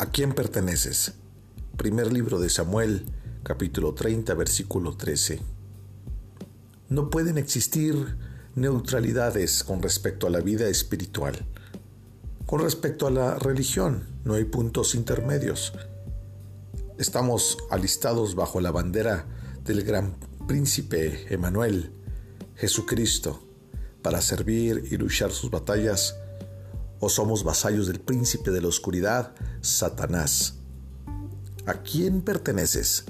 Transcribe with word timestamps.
¿A 0.00 0.06
quién 0.06 0.32
perteneces? 0.32 1.12
Primer 1.76 2.10
libro 2.10 2.40
de 2.40 2.48
Samuel, 2.48 3.04
capítulo 3.42 3.92
30, 3.92 4.32
versículo 4.32 4.96
13. 4.96 5.42
No 6.88 7.10
pueden 7.10 7.36
existir 7.36 8.16
neutralidades 8.54 9.62
con 9.62 9.82
respecto 9.82 10.26
a 10.26 10.30
la 10.30 10.40
vida 10.40 10.68
espiritual. 10.68 11.44
Con 12.46 12.62
respecto 12.62 13.08
a 13.08 13.10
la 13.10 13.34
religión, 13.34 14.06
no 14.24 14.36
hay 14.36 14.44
puntos 14.46 14.94
intermedios. 14.94 15.74
Estamos 16.96 17.58
alistados 17.70 18.34
bajo 18.34 18.62
la 18.62 18.70
bandera 18.70 19.26
del 19.66 19.82
gran 19.82 20.16
príncipe 20.48 21.26
Emanuel, 21.28 21.92
Jesucristo, 22.56 23.42
para 24.00 24.22
servir 24.22 24.82
y 24.90 24.96
luchar 24.96 25.30
sus 25.30 25.50
batallas 25.50 26.14
¿O 27.02 27.08
somos 27.08 27.44
vasallos 27.44 27.86
del 27.86 27.98
príncipe 27.98 28.50
de 28.50 28.60
la 28.60 28.68
oscuridad, 28.68 29.34
Satanás? 29.60 30.54
¿A 31.66 31.74
quién 31.82 32.22
perteneces? 32.22 33.04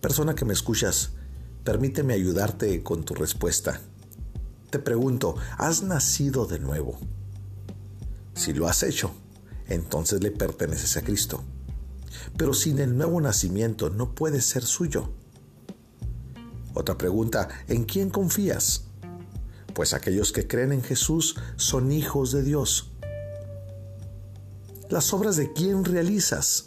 Persona 0.00 0.34
que 0.34 0.44
me 0.44 0.52
escuchas, 0.52 1.12
permíteme 1.64 2.14
ayudarte 2.14 2.82
con 2.82 3.04
tu 3.04 3.14
respuesta. 3.14 3.80
Te 4.70 4.78
pregunto, 4.78 5.36
¿has 5.58 5.82
nacido 5.82 6.46
de 6.46 6.58
nuevo? 6.58 6.98
Si 8.34 8.52
lo 8.52 8.68
has 8.68 8.82
hecho, 8.82 9.10
entonces 9.66 10.22
le 10.22 10.30
perteneces 10.30 10.96
a 10.96 11.02
Cristo. 11.02 11.42
Pero 12.36 12.54
sin 12.54 12.78
el 12.78 12.96
nuevo 12.96 13.20
nacimiento 13.20 13.90
no 13.90 14.14
puedes 14.14 14.46
ser 14.46 14.64
suyo. 14.64 15.12
Otra 16.74 16.96
pregunta, 16.96 17.48
¿en 17.66 17.84
quién 17.84 18.10
confías? 18.10 18.88
pues 19.78 19.94
aquellos 19.94 20.32
que 20.32 20.48
creen 20.48 20.72
en 20.72 20.82
Jesús 20.82 21.36
son 21.54 21.92
hijos 21.92 22.32
de 22.32 22.42
Dios. 22.42 22.90
Las 24.88 25.12
obras 25.12 25.36
de 25.36 25.52
quién 25.52 25.84
realizas. 25.84 26.66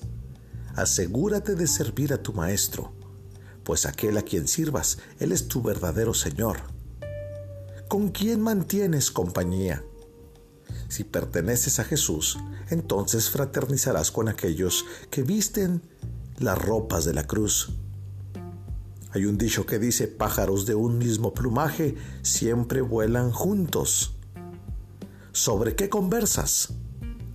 Asegúrate 0.76 1.56
de 1.56 1.68
servir 1.68 2.14
a 2.14 2.22
tu 2.22 2.34
Maestro, 2.34 2.94
pues 3.64 3.86
aquel 3.86 4.18
a 4.18 4.22
quien 4.22 4.48
sirvas, 4.48 5.00
Él 5.20 5.32
es 5.32 5.48
tu 5.48 5.62
verdadero 5.62 6.14
Señor. 6.14 6.58
¿Con 7.88 8.10
quién 8.10 8.42
mantienes 8.42 9.12
compañía? 9.12 9.84
Si 10.88 11.04
perteneces 11.04 11.80
a 11.80 11.84
Jesús, 11.84 12.38
entonces 12.70 13.30
fraternizarás 13.30 14.12
con 14.12 14.30
aquellos 14.30 14.86
que 15.10 15.24
visten 15.24 15.82
las 16.38 16.58
ropas 16.58 17.06
de 17.06 17.14
la 17.14 17.28
cruz 17.28 17.72
hay 19.14 19.26
un 19.26 19.38
dicho 19.38 19.66
que 19.66 19.78
dice, 19.78 20.08
pájaros 20.08 20.66
de 20.66 20.76
un 20.76 20.98
mismo 20.98 21.34
plumaje 21.34 21.96
siempre 22.22 22.80
vuelan 22.80 23.32
juntos. 23.32 24.16
¿Sobre 25.34 25.76
qué 25.76 25.90
conversas? 25.90 26.70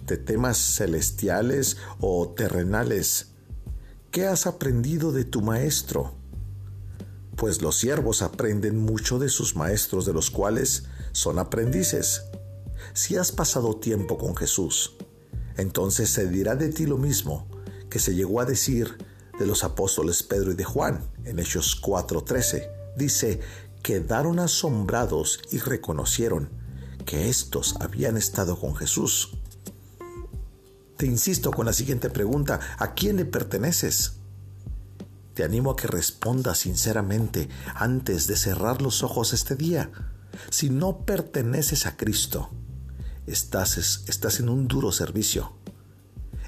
¿De 0.06 0.16
temas 0.16 0.56
celestiales 0.56 1.78
o 1.98 2.28
terrenales? 2.28 3.32
¿Qué 4.12 4.26
has 4.26 4.46
aprendido 4.46 5.10
de 5.10 5.24
tu 5.24 5.42
maestro? 5.42 6.14
Pues 7.34 7.60
los 7.60 7.76
siervos 7.76 8.22
aprenden 8.22 8.78
mucho 8.78 9.18
de 9.18 9.28
sus 9.28 9.56
maestros, 9.56 10.06
de 10.06 10.12
los 10.12 10.30
cuales 10.30 10.84
son 11.10 11.40
aprendices. 11.40 12.22
Si 12.94 13.16
has 13.16 13.32
pasado 13.32 13.76
tiempo 13.76 14.16
con 14.16 14.36
Jesús, 14.36 14.96
entonces 15.56 16.08
se 16.08 16.28
dirá 16.28 16.54
de 16.54 16.68
ti 16.68 16.86
lo 16.86 16.98
mismo 16.98 17.48
que 17.90 17.98
se 17.98 18.14
llegó 18.14 18.40
a 18.40 18.44
decir 18.44 18.98
de 19.38 19.46
los 19.46 19.64
apóstoles 19.64 20.22
Pedro 20.22 20.52
y 20.52 20.54
de 20.54 20.64
Juan 20.64 21.10
en 21.24 21.40
Hechos 21.40 21.80
4:13. 21.82 22.70
Dice, 22.96 23.40
quedaron 23.82 24.38
asombrados 24.38 25.40
y 25.50 25.58
reconocieron 25.58 26.48
que 27.04 27.28
éstos 27.28 27.74
habían 27.80 28.16
estado 28.16 28.58
con 28.58 28.76
Jesús. 28.76 29.35
Te 30.96 31.04
insisto 31.04 31.50
con 31.50 31.66
la 31.66 31.74
siguiente 31.74 32.08
pregunta, 32.08 32.58
¿a 32.78 32.94
quién 32.94 33.16
le 33.16 33.26
perteneces? 33.26 34.14
Te 35.34 35.44
animo 35.44 35.72
a 35.72 35.76
que 35.76 35.88
respondas 35.88 36.58
sinceramente 36.58 37.50
antes 37.74 38.26
de 38.26 38.36
cerrar 38.36 38.80
los 38.80 39.02
ojos 39.02 39.34
este 39.34 39.56
día. 39.56 39.90
Si 40.48 40.70
no 40.70 41.04
perteneces 41.04 41.84
a 41.84 41.98
Cristo, 41.98 42.48
estás, 43.26 44.04
estás 44.08 44.40
en 44.40 44.48
un 44.48 44.68
duro 44.68 44.90
servicio. 44.90 45.52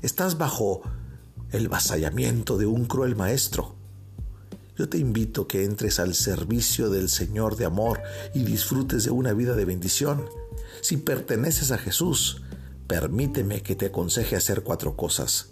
Estás 0.01 0.39
bajo 0.39 0.81
el 1.51 1.69
vasallamiento 1.69 2.57
de 2.57 2.65
un 2.65 2.87
cruel 2.87 3.17
maestro. 3.17 3.77
Yo 4.79 4.89
te 4.89 4.97
invito 4.97 5.43
a 5.43 5.49
que 5.49 5.65
entres 5.65 5.99
al 5.99 6.15
servicio 6.15 6.89
del 6.89 7.11
Señor 7.11 7.57
de 7.57 7.67
amor 7.67 8.01
y 8.33 8.45
disfrutes 8.45 9.05
de 9.05 9.11
una 9.11 9.35
vida 9.35 9.55
de 9.57 9.67
bendición. 9.67 10.25
Si 10.81 10.97
perteneces 10.97 11.73
a 11.73 11.79
Jesús, 11.79 12.43
permíteme 12.89 13.63
que 13.63 13.77
te 13.77 13.87
aconseje 13.87 14.35
hacer 14.35 14.65
cuatro 14.65 14.97
cosas. 14.97 15.51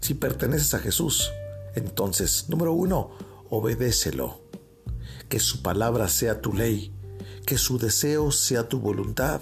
Si 0.00 0.14
perteneces 0.14 0.74
a 0.74 0.78
Jesús, 0.78 1.32
entonces, 1.74 2.48
número 2.48 2.72
uno, 2.72 3.10
obedécelo. 3.50 4.42
Que 5.28 5.40
su 5.40 5.62
palabra 5.62 6.08
sea 6.08 6.40
tu 6.40 6.52
ley, 6.52 6.94
que 7.46 7.58
su 7.58 7.78
deseo 7.78 8.30
sea 8.30 8.68
tu 8.68 8.78
voluntad. 8.78 9.40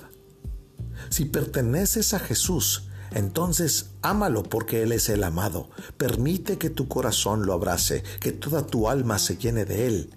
Si 1.11 1.27
perteneces 1.27 2.15
a 2.15 2.21
Jesús, 2.21 2.89
entonces 3.11 3.91
ámalo 4.01 4.45
porque 4.45 4.83
Él 4.83 4.93
es 4.93 5.09
el 5.09 5.25
amado. 5.25 5.69
Permite 5.99 6.59
que 6.59 6.71
tu 6.71 6.89
corazón 6.89 7.45
lo 7.45 7.53
abrace, 7.53 8.03
que 8.21 8.33
toda 8.33 8.67
tu 8.67 8.89
alma 8.89 9.19
se 9.19 9.37
llene 9.37 9.65
de 9.65 9.87
Él. 9.87 10.11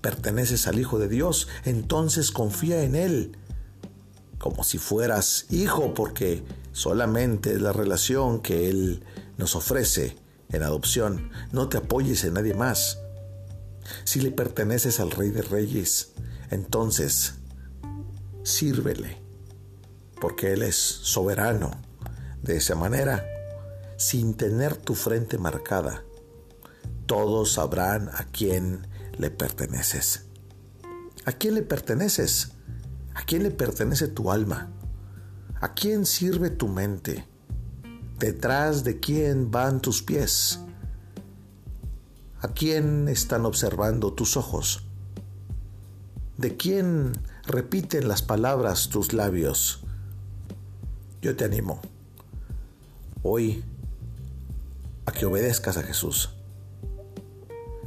Perteneces 0.00 0.66
al 0.68 0.78
Hijo 0.78 0.98
de 0.98 1.08
Dios, 1.08 1.48
entonces 1.64 2.30
confía 2.30 2.84
en 2.84 2.94
Él, 2.94 3.36
como 4.38 4.64
si 4.64 4.78
fueras 4.78 5.46
hijo, 5.50 5.94
porque 5.94 6.44
solamente 6.72 7.58
la 7.58 7.72
relación 7.72 8.40
que 8.40 8.68
Él 8.68 9.04
nos 9.38 9.56
ofrece 9.56 10.16
en 10.50 10.62
adopción. 10.62 11.30
No 11.52 11.68
te 11.68 11.78
apoyes 11.78 12.24
en 12.24 12.34
nadie 12.34 12.54
más. 12.54 13.00
Si 14.04 14.20
le 14.20 14.30
perteneces 14.30 15.00
al 15.00 15.10
Rey 15.10 15.30
de 15.30 15.42
Reyes, 15.42 16.12
entonces 16.50 17.34
sírvele 18.42 19.26
porque 20.20 20.52
Él 20.52 20.62
es 20.62 20.76
soberano. 20.76 21.70
De 22.42 22.56
esa 22.56 22.74
manera, 22.74 23.26
sin 23.96 24.34
tener 24.34 24.76
tu 24.76 24.94
frente 24.94 25.38
marcada, 25.38 26.04
todos 27.06 27.52
sabrán 27.52 28.08
a 28.10 28.24
quién 28.24 28.86
le 29.18 29.30
perteneces. 29.30 30.26
¿A 31.24 31.32
quién 31.32 31.54
le 31.54 31.62
perteneces? 31.62 32.52
¿A 33.16 33.22
quién 33.22 33.44
le 33.44 33.50
pertenece 33.50 34.08
tu 34.08 34.30
alma? 34.30 34.68
¿A 35.62 35.72
quién 35.72 36.04
sirve 36.04 36.50
tu 36.50 36.68
mente? 36.68 37.26
¿Detrás 38.18 38.84
de 38.84 39.00
quién 39.00 39.50
van 39.50 39.80
tus 39.80 40.02
pies? 40.02 40.60
¿A 42.42 42.48
quién 42.48 43.08
están 43.08 43.46
observando 43.46 44.12
tus 44.12 44.36
ojos? 44.36 44.82
¿De 46.36 46.58
quién 46.58 47.14
repiten 47.46 48.06
las 48.06 48.20
palabras 48.20 48.90
tus 48.90 49.14
labios? 49.14 49.80
Yo 51.22 51.34
te 51.36 51.46
animo 51.46 51.80
hoy 53.22 53.64
a 55.06 55.12
que 55.12 55.24
obedezcas 55.24 55.78
a 55.78 55.82
Jesús, 55.82 56.34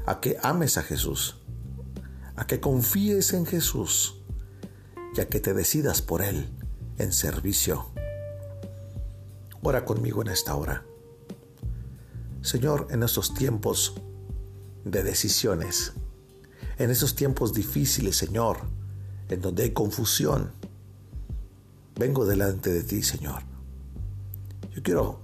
a 0.08 0.22
que 0.22 0.38
ames 0.42 0.80
a 0.80 0.82
Jesús, 0.82 1.38
a 2.36 2.48
que 2.48 2.60
confíes 2.60 3.34
en 3.34 3.46
Jesús 3.46 4.19
que 5.28 5.40
te 5.40 5.54
decidas 5.54 6.02
por 6.02 6.22
Él 6.22 6.50
en 6.98 7.12
servicio. 7.12 7.88
Ora 9.62 9.84
conmigo 9.84 10.22
en 10.22 10.30
esta 10.30 10.56
hora. 10.56 10.86
Señor, 12.42 12.88
en 12.92 13.04
estos 13.04 13.34
tiempos 13.34 13.96
de 14.86 15.04
decisiones, 15.04 15.94
en 16.78 16.90
estos 16.90 17.16
tiempos 17.16 17.54
difíciles, 17.54 18.16
Señor, 18.16 18.60
en 19.28 19.42
donde 19.42 19.64
hay 19.64 19.72
confusión, 19.72 20.52
vengo 21.96 22.26
delante 22.26 22.72
de 22.72 22.84
ti, 22.84 23.04
Señor. 23.04 23.44
Yo 24.74 24.82
quiero 24.82 25.20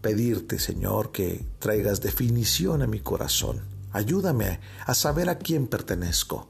pedirte, 0.00 0.58
Señor, 0.58 1.12
que 1.12 1.46
traigas 1.58 2.00
definición 2.00 2.82
a 2.82 2.86
mi 2.86 3.00
corazón. 3.00 3.60
Ayúdame 3.92 4.60
a 4.86 4.94
saber 4.94 5.28
a 5.28 5.38
quién 5.38 5.68
pertenezco. 5.68 6.48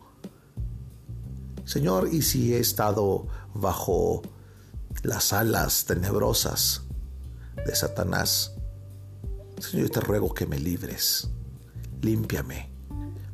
Señor, 1.70 2.08
y 2.12 2.22
si 2.22 2.54
he 2.54 2.58
estado 2.58 3.28
bajo 3.54 4.22
las 5.02 5.32
alas 5.32 5.84
tenebrosas 5.84 6.82
de 7.64 7.74
Satanás, 7.74 8.52
Señor, 9.60 9.86
yo 9.86 9.92
te 9.92 10.00
ruego 10.00 10.34
que 10.34 10.46
me 10.46 10.58
libres. 10.58 11.28
Límpiame, 12.02 12.70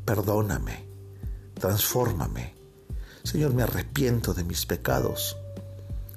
perdóname, 0.04 0.86
transfórmame. 1.54 2.54
Señor, 3.22 3.54
me 3.54 3.62
arrepiento 3.62 4.34
de 4.34 4.44
mis 4.44 4.66
pecados 4.66 5.36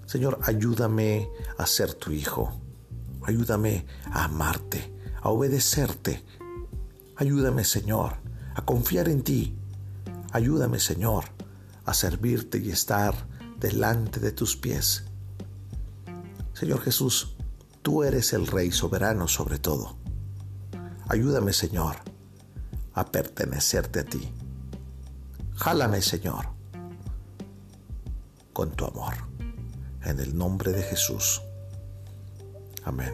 Señor, 0.09 0.39
ayúdame 0.41 1.29
a 1.59 1.67
ser 1.67 1.93
tu 1.93 2.11
hijo. 2.11 2.51
Ayúdame 3.21 3.85
a 4.11 4.23
amarte, 4.23 4.91
a 5.21 5.29
obedecerte. 5.29 6.25
Ayúdame, 7.15 7.63
Señor, 7.63 8.13
a 8.55 8.65
confiar 8.65 9.07
en 9.07 9.21
ti. 9.21 9.55
Ayúdame, 10.31 10.79
Señor, 10.79 11.25
a 11.89 11.93
servirte 11.95 12.59
y 12.59 12.69
estar 12.69 13.15
delante 13.59 14.19
de 14.19 14.31
tus 14.31 14.55
pies. 14.55 15.05
Señor 16.53 16.81
Jesús, 16.81 17.35
tú 17.81 18.03
eres 18.03 18.31
el 18.33 18.45
Rey 18.45 18.71
soberano 18.71 19.27
sobre 19.27 19.57
todo. 19.57 19.97
Ayúdame, 21.07 21.51
Señor, 21.51 21.95
a 22.93 23.05
pertenecerte 23.07 24.01
a 24.01 24.03
ti. 24.03 24.31
Jálame, 25.55 26.03
Señor, 26.03 26.49
con 28.53 28.69
tu 28.73 28.85
amor. 28.85 29.15
En 30.03 30.19
el 30.19 30.37
nombre 30.37 30.71
de 30.71 30.83
Jesús. 30.83 31.41
Amén. 32.83 33.13